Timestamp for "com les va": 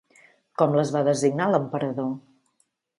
0.61-1.05